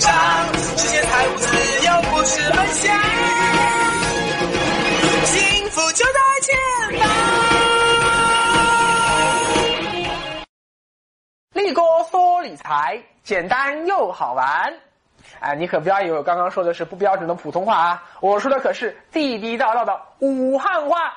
[0.00, 0.12] 上，
[0.54, 1.46] 实现财务自
[1.84, 2.98] 由不是梦想，
[5.26, 6.56] 幸福就在前
[6.98, 7.06] 方。
[11.52, 14.72] 立哥说理财简单又好玩，
[15.40, 21.12] 哎，你可不要以为我刚刚说的是不标准的普通话啊，我说的可是地地道道的武汉话。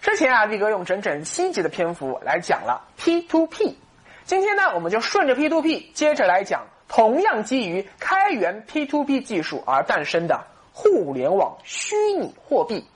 [0.00, 3.78] 之前啊，力哥用整整七集的篇幅来讲了 P to P，
[4.24, 12.86] 今天呢，我们就顺着 P to P 接着来讲同样基于开源 P to P 技术而诞生的互联网虚拟货币，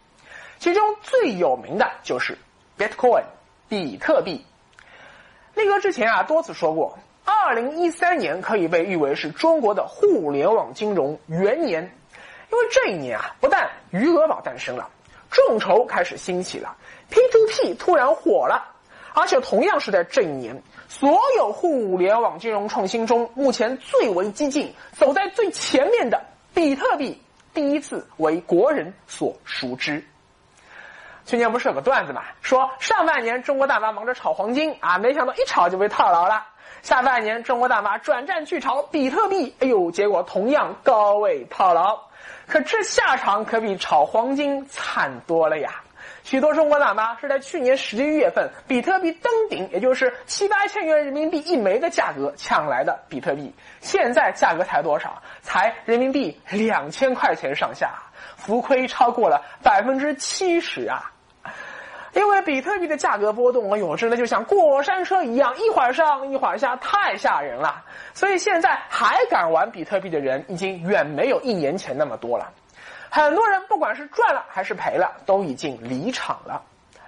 [0.58, 2.36] 其中最有名的就是
[2.78, 3.24] Bitcoin
[3.68, 4.44] 比特币。
[5.54, 11.82] 力哥之前啊多次说过，二零一三年可以被誉为是中国的互联网金融元年，
[12.52, 14.88] 因为这一年啊，不但余额宝诞生了，
[15.30, 16.76] 众筹开始兴起了。
[17.10, 18.76] P to P 突然火了，
[19.14, 26.18] 而且同样是在这一年，所有互联网金融创新中，目前最为激进、走在最前面的
[26.54, 27.22] 比特币，
[27.52, 30.02] 第一次为国人所熟知。
[31.26, 36.42] 去年不是有个段子嘛，说上半年中国大妈忙着炒黄金啊，没想到一炒就被套牢了；
[36.80, 42.00] 下半年中国大妈转战去炒比特币，哎呦，结果同样高位套牢。
[42.46, 45.82] 可这下场可比炒黄金惨多了呀！
[46.28, 55.22] 许多中国大妈是在去年十一月份比特币登顶，也就是七八千元人民币一枚的价格抢来的比特币，现在价格才多少？
[55.40, 57.94] 才人民币两千块钱上下，
[58.36, 61.10] 浮亏超过了百分之七十啊！
[62.12, 67.82] 因为比特币的价格波动，哎呦，真的就像过山车一样，一会儿上一会儿下，太吓人了。
[68.12, 72.52] 所以现在还敢玩比特币的人，已经远没有一年前那么多了。
[73.10, 76.62] 很多人不管是赚了还是赔了，都已经离场了。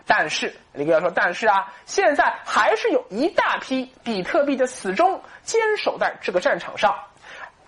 [0.06, 6.98] 但是李哥要说，但是啊，现在还是有一大批比特币的死忠坚守在这个战场上，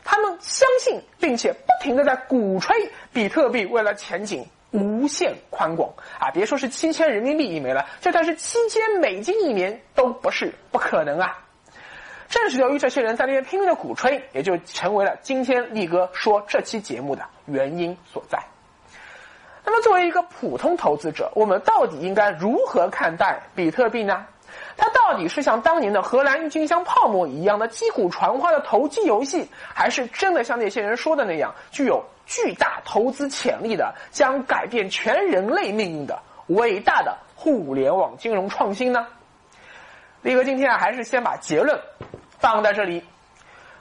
[0.02, 6.30] 他们相信并且不停的在鼓吹比特币未来前景无限宽广啊！
[6.32, 11.41] 别说是七千人民币一枚了，就算是七千美金一年都不是不可能啊！
[12.32, 18.42] 正是由于这些人在那边拼命的鼓吹，也就成为了今天力哥说这期节目的原因所在。
[19.62, 24.24] 那么，作为一个普通投资者，我们到底应该如何看待比特币呢？
[24.78, 39.06] 它到底是像当年的荷兰郁金香泡沫一样的击鼓传花的投机游戏，还是真的像那些人说的那样，具有巨大投资潜力的、将改变全人类命运的伟大的互联网金融创新呢？
[40.22, 41.78] 力哥今天啊，还是先把结论。
[42.38, 43.04] 放在这里，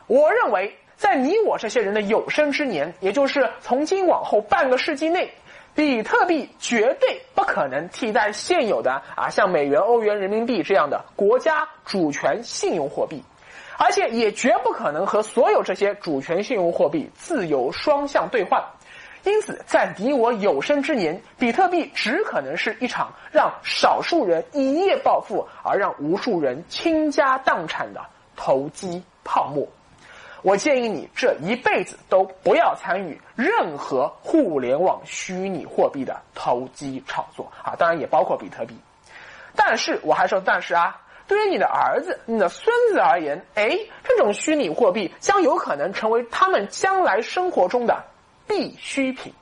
[0.07, 5.31] 我认为，在你我这些人的有生之年，也就是从今往后半个世纪内，
[5.75, 13.23] 比特币绝对不可能替代现有的啊，像美元、欧元、人民币这样的国家主权信用货币，
[13.77, 18.63] 而且也绝不可能和所有这些主权信用货币自由双向兑换。
[19.23, 28.01] 因此，在你我有生之年，比特币只可能是一场让少数人一夜暴富，而让无数人倾家荡产的。
[28.33, 29.67] 投机泡沫，
[30.41, 37.75] 我建议你这一辈子都不要参与任何互联网虚拟货币的投机炒作啊！
[37.77, 38.75] 当然也包括比特币。
[39.55, 48.03] 但是我还说，但是啊，对于你的儿子、你的孙子而言，哎，这种虚拟货币将有可能成为他们将来生活中的
[48.51, 49.33] 必需品。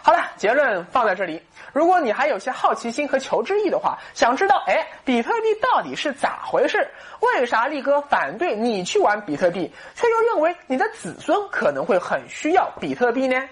[0.00, 1.42] 好了，结论放在这里。
[1.74, 6.88] 如果你还有些好奇心和求知欲的话，想知道哎，比特币到底是咋回事？
[7.20, 13.46] 为啥力哥反对你去玩比特币，却又认为你的子孙可能会很需要比特币呢？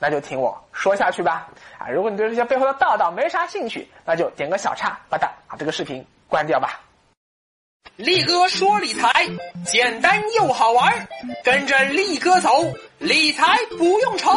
[0.00, 1.48] 那就听我说下去吧。
[1.78, 6.80] 啊，如果你对这些背后的道道没啥兴趣，那就点个小叉，把它把这个视频关掉吧。
[7.94, 9.28] 力哥说理财
[9.64, 11.06] 简单又好玩，
[11.44, 12.50] 跟着力哥走，
[13.00, 14.30] 理财不用愁。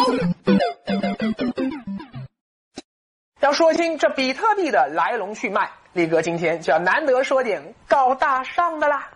[3.41, 9.09] 要说清这比特币的来龙去脉，力哥今天就要难得说点高大上的啦。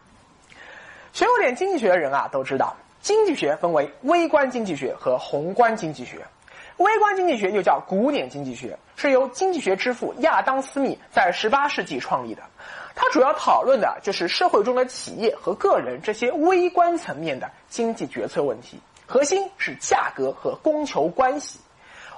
[1.14, 6.18] 学过点经济学的人啊，都知道经济学分为微观经济学和宏观经济学。
[6.76, 12.44] 微观经济学又叫古典经济学，是由经济学之父亚当·斯密在十八世纪创立的。
[12.94, 18.78] 它主要讨论的就是社会中的企业和个人这些微观层面的经济决策问题，
[19.08, 21.60] 核心是价格和供求关系。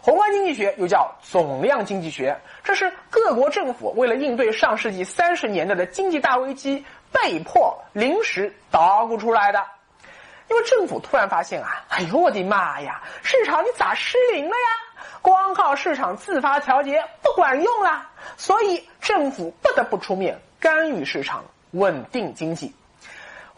[0.02, 9.64] 宏观经济学又叫总量经济学，这是各国政府为了应对上世纪三十年代的经济大危机，被迫临时捣鼓出来的。
[10.50, 15.12] 因为政府突然发现啊，哎呦我的妈呀，市场你咋失灵了呀？
[15.22, 22.74] 光靠市场自发调节不管用啦，所以政府不得不出面干预市场，稳定经济。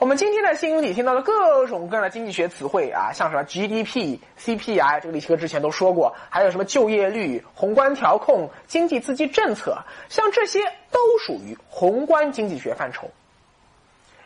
[0.02, 9.78] 我们今天在新闻里听到的各种各样的经济学词汇啊，像什么 GDP、CPI，这个李奇哥之前都说过，还有什么就业率、宏观调控、经济刺激政策，
[10.10, 13.12] 像这些都属于宏观经济学范畴。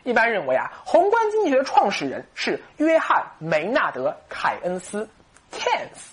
[0.02, 5.06] 一般认为啊，宏观经济学的创始人是约翰梅纳德·凯恩斯
[5.52, 6.08] （Keynes）。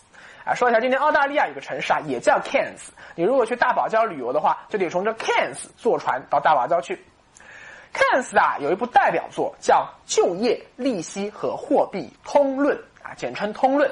[0.45, 2.89] 啊，说一下，今天澳大利亚有个城市啊，也叫 Keynes。
[3.15, 7.01] 你如果去大堡礁旅游的话，就得从这 Keynes 坐船到大堡礁去。
[7.93, 13.89] Keynes 啊，有一部代表作叫《就业、利息和货币通论》啊，简称《通论》。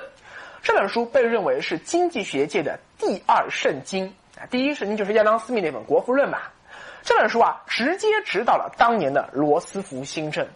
[0.64, 4.08] 这本书被认为是经济学界的第二圣经
[4.38, 6.40] 啊，第一圣经就是亚当·斯密那本《国富论》嘛。
[7.04, 10.48] 这本书啊，直接指导了当年的罗斯福新政。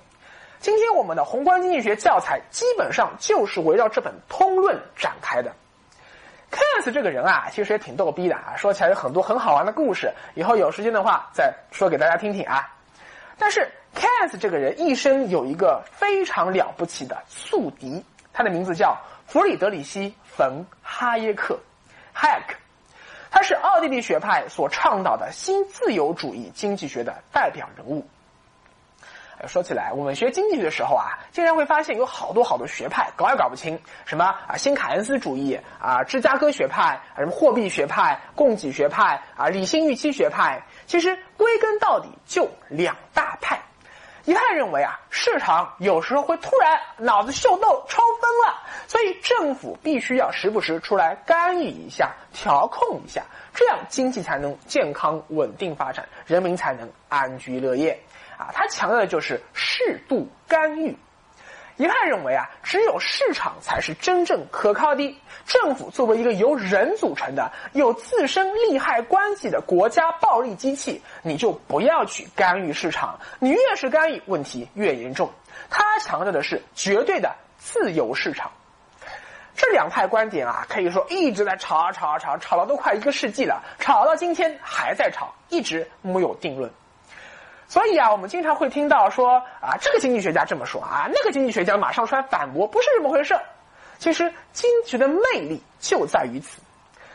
[0.60, 5.52] 今天我们的宏观经济学教材基本上就是围绕这本《通论》展开的。
[6.50, 12.72] 凯斯这个人啊，其实也挺逗逼的啊，说起来有很多很好玩的故事，以后有时间的话再说给大家听听啊。
[13.38, 18.04] 但是 k a n s 这个人一生有一个非常了不起的宿敌，
[18.34, 18.98] 他的名字叫
[19.28, 21.60] 弗里德里希·冯·哈耶克
[22.16, 22.56] （Hayek），
[23.30, 28.06] 他是奥地利学派所倡导的新自由主义经济学的代表人物。
[29.48, 33.80] 说起来，我们学经济学的时候啊，经常会发现有好多好多学派，搞也搞不清。
[34.06, 40.62] 什么啊，新凯恩斯主义啊，芝加哥学派，什么货币学派、供给学派啊，理性预期学派。
[40.86, 43.60] 其实归根到底就两大派。
[44.26, 53.22] 一派认为啊，市场有时候会突然脑子秀逗超分了，所以政府必须要时不时出来干预一下、调控一下，
[53.54, 58.00] 这样经济才能健康稳定发展，人民才能安居乐业。
[58.38, 60.98] 啊，他强调的就是适度干预。
[61.78, 65.22] 一派认为啊，只有市场才是真正可靠的。
[65.46, 73.20] 政府作为一个由人组成的、有自身利害关系的国家暴力机器，你就不要去干预市场。
[73.40, 75.30] 你越是干预，问题越严重。
[75.70, 78.50] 他强调的是绝对的自由市场。
[79.54, 86.72] 这两派观点啊，可以说一直在吵啊吵啊吵，吵了都快一个世纪了，吵到今天还在吵，一直没有定论。
[87.68, 93.36] 所以啊，我们经常会听到说啊，这个经济学家这么说啊，那个经济学家马上出来反驳，不是这么回事。
[93.98, 96.60] 其实经济学的魅力就在于此，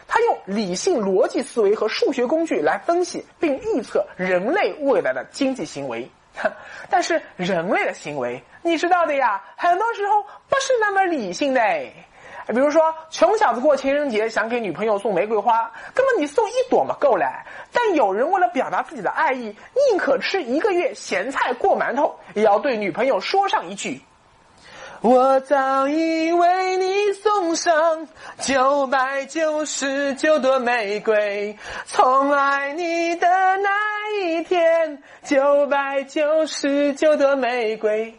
[0.09, 6.11] 他用理性逻辑思维和数学工具来分析并预测人类未来的经济行为。
[6.89, 11.61] 但是人类的行为，你知道的呀，很多时候不是那么理性的。
[12.47, 17.27] 比如说，穷小子过情人节想给女朋友送玫瑰花，根本你送一朵嘛够了。
[17.73, 19.55] 但有人为了表达自己的爱意，
[19.91, 24.01] 宁可吃一个月咸菜过馒头，也要对女朋友说上一句
[25.01, 28.09] ：“我早已为你送上
[28.41, 33.29] 九百九十九朵玫瑰，从爱你的
[33.59, 33.71] 那
[34.19, 38.13] 一天，九百九十九朵玫瑰。”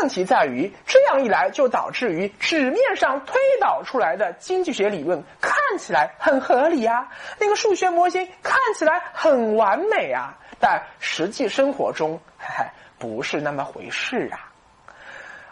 [0.00, 0.72] 问题在于，
[1.08, 7.08] 这样一来就导致于纸面上推导出来的经济学理论看起来很合理啊，
[7.40, 12.64] 那个数学模型看起来很完美啊，但实际生活中，嘿嘿，
[12.98, 14.52] 不是那么回事啊。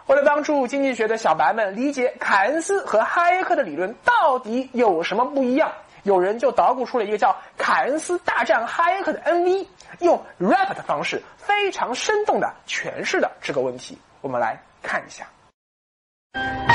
[0.05, 5.73] 为了帮助经济学的小白们理解凯恩斯和哈耶克的理论到底有什么不一样，
[6.03, 9.65] 有人就捣鼓出了一个叫《凯恩斯大战哈耶克》的 MV，
[10.01, 13.97] 用 rap 的方式非常生动的诠释了这个问题。
[14.21, 15.25] 我们来看一下。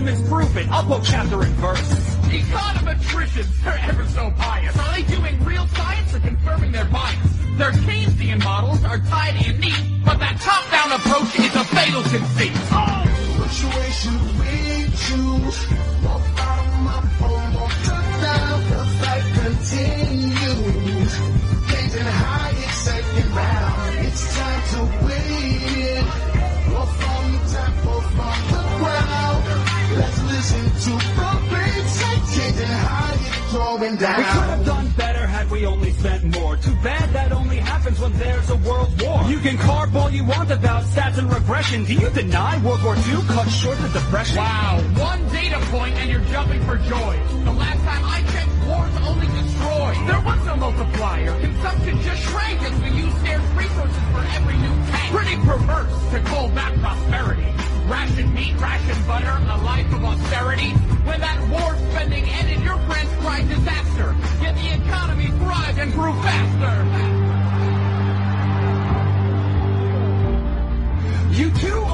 [0.02, 1.94] Estimates prove it, I'll quote chapter and verse.
[2.26, 4.80] Econometricians, they're ever so biased.
[4.80, 7.38] Are they doing real science or confirming their bias?
[7.58, 12.52] Their Keynesian models are tidy and neat, but that top-down approach is a fatal conceit.
[12.72, 13.06] Oh!
[13.52, 15.70] Situation we choose.
[16.02, 18.60] Won't bottom up or won't down.
[18.70, 20.51] The fight continues.
[34.02, 34.42] Listen to the beats.
[34.42, 36.58] Changing high, it's going We could have done better, had we only spent more.
[36.58, 39.24] Too bad that only happens when there's a world war.
[39.24, 41.86] You can carve all you want about stats and regression.
[41.86, 44.38] Do you deny World War II cut short the depression?
[44.38, 47.20] Wow, one data point and you're jumping for joy.
[47.44, 49.92] The last time I checked, wars only destroy.
[50.08, 51.40] There was no multiplier.
[51.42, 55.14] Consumption just shrank as we used scarce resources for every new tank.
[55.14, 57.48] Pretty perverse to call that prosperity.
[58.12, 60.72] Ration meat, ration butter, a life of austerity.
[61.08, 64.14] When that war spending ended, your friends cried disaster.
[64.42, 66.76] Yet the economy thrived and grew faster.
[71.32, 71.91] You too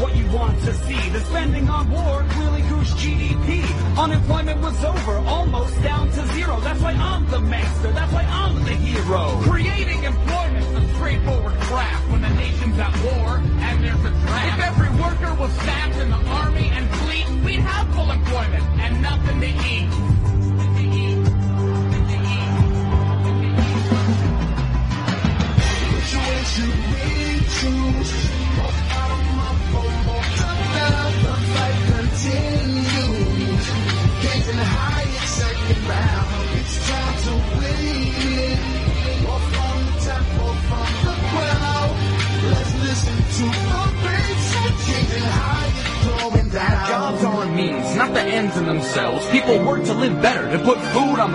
[0.00, 1.08] what you want to see.
[1.10, 3.64] The spending on war really goosed GDP.
[3.98, 6.60] Unemployment was over, almost down to zero.
[6.60, 7.92] That's why I'm the master.
[7.92, 9.40] That's why I'm the hero.
[9.42, 14.58] Creating employment's a straightforward craft when the nation's at war and there's a draft.
[14.58, 19.02] If every worker was staffed in the army and fleet, we'd have full employment and
[19.02, 20.13] nothing to eat.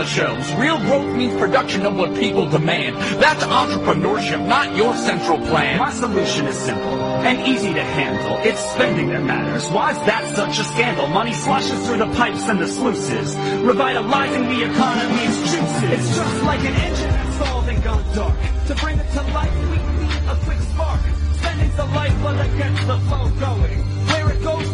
[0.09, 0.53] Shelves.
[0.55, 2.97] Real growth means production of what people demand.
[3.21, 5.77] That's entrepreneurship, not your central plan.
[5.77, 6.99] My solution is simple
[7.29, 8.37] and easy to handle.
[8.39, 9.69] It's spending that matters.
[9.69, 11.07] Why's that such a scandal?
[11.07, 15.83] Money slushes through the pipes and the sluices, revitalizing the economy's juices.
[15.83, 18.37] It's just like an engine that's stalled and gone dark.
[18.67, 21.01] To bring it to life, we need a quick spark.
[21.37, 23.79] Spending's the lifeblood that gets the flow going.
[24.09, 24.68] Where it goes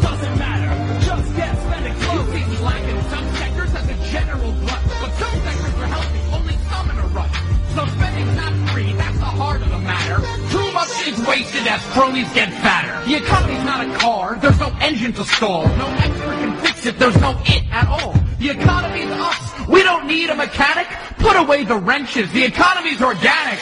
[9.36, 10.16] heart of the matter.
[10.50, 13.04] Too much is wasted as cronies get fatter.
[13.08, 15.66] The economy's not a car, there's no engine to stall.
[15.76, 18.14] No expert can fix it, there's no it at all.
[18.38, 20.86] The economy's us, we don't need a mechanic.
[21.18, 23.58] Put away the wrenches, the economy's organic.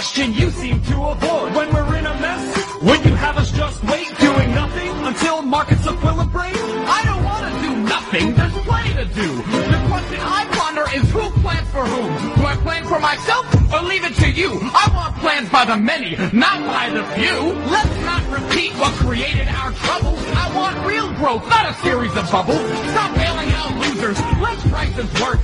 [0.00, 1.54] Question you seem to avoid.
[1.54, 5.86] When we're in a mess, would you have us just wait, doing nothing until markets
[5.86, 6.56] equilibrate?
[6.88, 8.34] I don't want to do nothing.
[8.34, 9.28] There's plenty to do.
[9.36, 12.10] The question I ponder is who plans for whom?
[12.36, 14.58] Do I plan for myself or leave it to you?
[14.72, 17.52] I want plans by the many, not by the few.
[17.68, 20.18] Let's not repeat what created our troubles.
[20.32, 22.64] I want real growth, not a series of bubbles.
[22.96, 24.18] Stop bailing out losers.
[24.40, 25.40] Let prices work.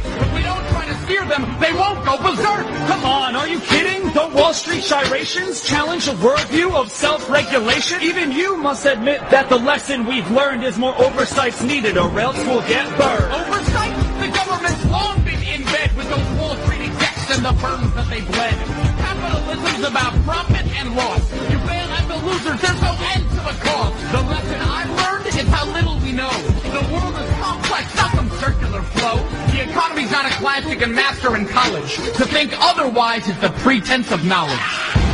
[1.07, 2.67] Steer them, they won't go berserk.
[2.91, 4.11] Come on, are you kidding?
[4.11, 8.03] Don't Wall Street gyrations challenge a worldview of self-regulation?
[8.03, 12.37] Even you must admit that the lesson we've learned is more oversights needed or else
[12.39, 13.33] we'll get burned.
[13.39, 13.95] Oversight?
[14.19, 18.11] The government's long been in bed with those Wall Street execs and the firms that
[18.11, 18.59] they bled.
[18.99, 21.23] Capitalism's about profit and loss.
[21.31, 23.95] You bail at the losers, there's no end to the cause.
[24.11, 26.35] The lesson I've learned is how little we know.
[26.67, 29.36] The world is complex, not some circular flow.
[29.57, 31.97] The economy's not a class you can master in college.
[31.97, 35.06] To think otherwise is the pretense of knowledge.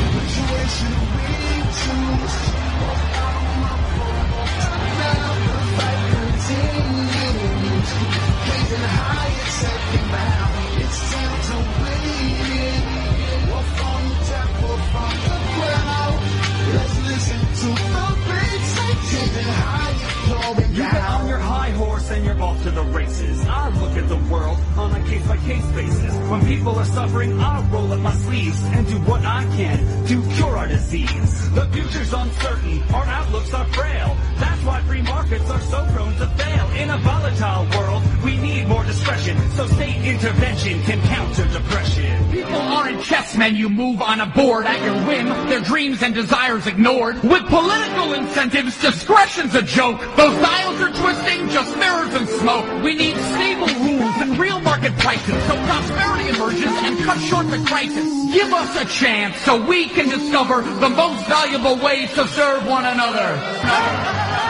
[25.44, 26.14] Case basis.
[26.30, 30.22] When people are suffering, I roll up my sleeves and do what I can to
[30.34, 31.50] cure our disease.
[31.52, 34.16] The future's uncertain, our outlooks are frail.
[34.38, 36.66] That's why free markets are so prone to fail.
[36.82, 42.30] In a volatile world, we need more discretion, so state intervention can counter depression.
[42.30, 45.26] People aren't chessmen you move on a board at your whim,
[45.64, 47.22] dreams and desires ignored.
[47.22, 50.00] With political incentives, discretion's a joke.
[50.16, 52.66] Those dials are twisting, just mirrors and smoke.
[52.82, 57.62] We need stable rules and real market prices so prosperity emerges and cuts short the
[57.66, 58.32] crisis.
[58.32, 62.84] Give us a chance so we can discover the most valuable ways to serve one
[62.84, 64.41] another.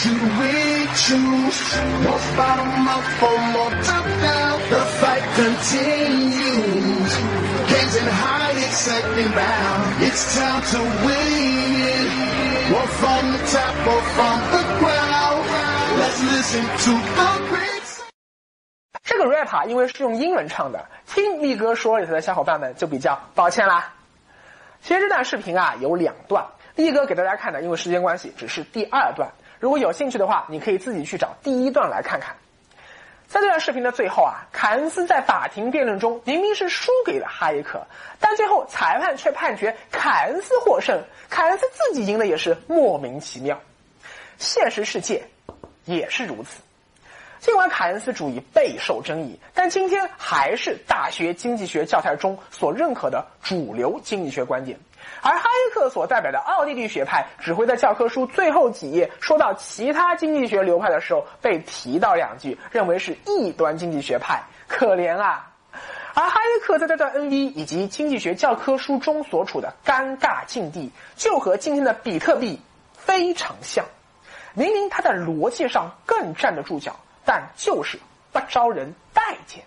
[0.00, 1.60] Which way should we choose?
[2.04, 4.56] More bottom up or more top down?
[4.70, 7.12] The fight continues.
[7.68, 10.02] Games in high, exciting round.
[10.02, 12.08] It's time to win.
[12.72, 15.44] Or from the top or from the ground.
[15.98, 17.68] Let's listen to the great.
[19.04, 23.92] 这个 rap，因为是用英文唱的，听力哥说里头的小伙伴们就比较抱歉啦。
[24.80, 29.30] 其实这段视频啊有两段，力哥给大家看的，因为时间关系只是第二段。
[29.60, 32.34] 如果有兴趣的话，你可以自己去找第一段来看看。
[33.28, 37.86] 在这段视频的最后啊，凯恩斯在法庭辩论中明明是输给了哈耶克，
[38.18, 43.56] 但最后裁判却判决凯恩斯获胜，凯恩斯自己赢的也是莫名其妙。
[44.38, 45.22] 现实世界
[45.84, 46.60] 也是如此。
[47.38, 54.78] 尽管凯恩斯主义备受争议，但今天还是大学经济学教材中所认可的主流经济学观点。
[55.22, 65.50] 而哈耶克所代表的奥地利学派，只会在教科书最后几页说到其他经济学流派的时候被提到两句，认为是异端经济学派，可怜啊！
[66.14, 72.60] 而哈耶克在这段 NV 以及经济学教科书中所处的尴尬境地，就和今天的比特币
[72.94, 73.84] 非常像。
[74.54, 76.96] 明明他在逻辑上更站得住脚。
[77.22, 78.00] 但就是
[78.32, 79.62] 不招人待见。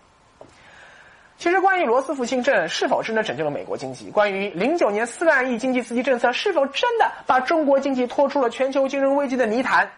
[1.44, 9.92] 其实，关于罗斯福新政是否真的拯救了美国经济，关于零九年四万亿经济刺激政策是否真的把中国经济拖出了全球金融危机的泥潭，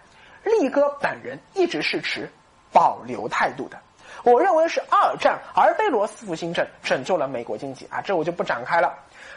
[0.44, 2.28] 力哥本人一直是持
[2.72, 3.78] 保留态度的。
[4.24, 8.92] 我认为是二战而非罗斯福新政拯救了美国经济啊，这我就不展开了。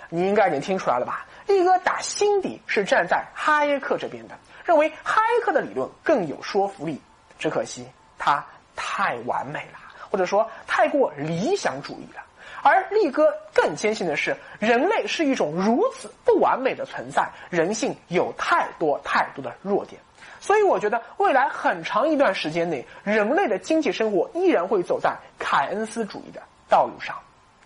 [0.08, 1.26] 你应该已经听出来了吧？
[1.46, 6.98] 力哥打心底是站在哈耶克这边的，认为哈耶克的理论更有说服力。
[7.38, 7.86] 只可惜。
[8.16, 8.42] 他
[8.74, 9.77] 太完美了，
[10.10, 12.22] 或者说太过理想主义了。
[12.62, 20.00] 而力哥更坚信的是，人类是一种如此不完美的存在，人性有太多太多的弱点。
[20.40, 27.16] 所以，我觉得未来很长一段时间内，人类的经济生活依然会走在凯恩斯主义的道路上，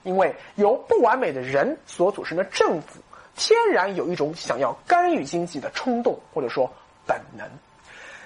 [0.03, 3.01] 因为由不完美的人所组成的政府，
[3.35, 6.71] 天然有一种想要干预经济的冲动，或者说
[7.07, 7.47] 本能。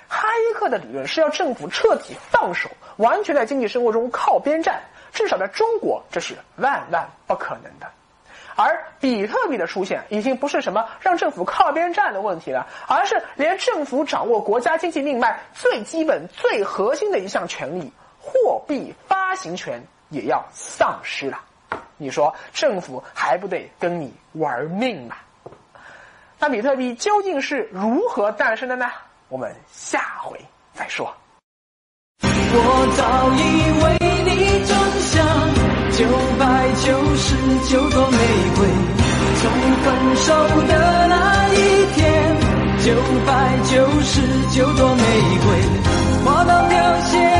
[0.08, 4.82] 哈耶克的理论是要政府彻底放手，完全在经济生活中靠边站。
[5.12, 7.86] 至少在中国，这是万万不可能的。
[8.54, 21.40] 而比特币的出现，已经不是什么让政府靠边站的问题了，而是连政府掌握国家经济命脉最基本、最核心的一项权利——货币发行权，也要丧失了。
[21.96, 25.16] 你说政府还不得跟你玩命吗？
[26.38, 28.90] 那比特币究竟是如何诞生的呢？
[29.28, 30.38] 我们下回
[30.74, 31.14] 再说。
[32.58, 33.02] 我早
[33.36, 33.40] 已
[33.82, 33.84] 为
[34.24, 34.30] 你
[34.64, 34.72] 种
[35.10, 35.14] 下
[35.92, 35.98] 九
[36.38, 36.42] 百
[36.84, 37.26] 九十
[37.68, 38.18] 九朵玫
[38.56, 38.60] 瑰
[39.38, 39.42] 从
[39.82, 40.26] 分手
[40.66, 40.72] 的
[41.08, 41.14] 那
[41.52, 41.56] 一
[41.94, 41.96] 天
[42.84, 42.86] 九
[43.26, 43.30] 百
[43.64, 44.14] 九十
[44.54, 45.02] 九朵玫
[45.44, 45.46] 瑰
[46.24, 47.35] 花到凋谢